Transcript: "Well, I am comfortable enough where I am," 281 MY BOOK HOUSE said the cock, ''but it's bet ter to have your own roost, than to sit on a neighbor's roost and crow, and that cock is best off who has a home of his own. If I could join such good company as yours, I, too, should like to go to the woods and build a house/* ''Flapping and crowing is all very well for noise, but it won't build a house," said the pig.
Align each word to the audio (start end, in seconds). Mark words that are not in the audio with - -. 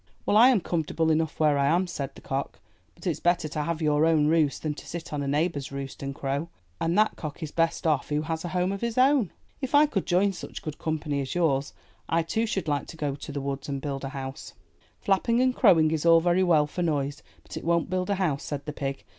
"Well, 0.25 0.35
I 0.35 0.49
am 0.49 0.61
comfortable 0.61 1.11
enough 1.11 1.39
where 1.39 1.59
I 1.59 1.67
am," 1.67 1.85
281 1.85 1.85
MY 1.85 1.85
BOOK 1.85 1.89
HOUSE 1.91 1.95
said 1.95 2.15
the 2.15 2.27
cock, 2.27 2.59
''but 2.95 3.07
it's 3.07 3.19
bet 3.19 3.37
ter 3.37 3.47
to 3.49 3.61
have 3.65 3.83
your 3.83 4.07
own 4.07 4.25
roost, 4.25 4.63
than 4.63 4.73
to 4.73 4.87
sit 4.87 5.13
on 5.13 5.21
a 5.21 5.27
neighbor's 5.27 5.71
roost 5.71 6.01
and 6.01 6.15
crow, 6.15 6.49
and 6.79 6.97
that 6.97 7.15
cock 7.15 7.43
is 7.43 7.51
best 7.51 7.85
off 7.85 8.09
who 8.09 8.23
has 8.23 8.43
a 8.43 8.47
home 8.47 8.71
of 8.71 8.81
his 8.81 8.97
own. 8.97 9.31
If 9.61 9.75
I 9.75 9.85
could 9.85 10.07
join 10.07 10.33
such 10.33 10.63
good 10.63 10.79
company 10.79 11.21
as 11.21 11.35
yours, 11.35 11.73
I, 12.09 12.23
too, 12.23 12.47
should 12.47 12.67
like 12.67 12.87
to 12.87 12.97
go 12.97 13.13
to 13.13 13.31
the 13.31 13.41
woods 13.41 13.69
and 13.69 13.79
build 13.79 14.03
a 14.03 14.09
house/* 14.09 14.55
''Flapping 15.05 15.39
and 15.39 15.55
crowing 15.55 15.91
is 15.91 16.03
all 16.03 16.19
very 16.19 16.41
well 16.41 16.65
for 16.65 16.81
noise, 16.81 17.21
but 17.43 17.55
it 17.55 17.63
won't 17.63 17.91
build 17.91 18.09
a 18.09 18.15
house," 18.15 18.41
said 18.43 18.65
the 18.65 18.73
pig. 18.73 19.03